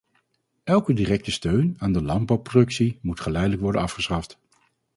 Elke 0.63 0.93
directe 0.93 1.31
steun 1.31 1.75
aan 1.77 1.91
de 1.93 2.01
landbouwproductie 2.03 2.99
moet 3.01 3.19
geleidelijk 3.19 3.61
worden 3.61 3.81
afgeschaft. 3.81 4.39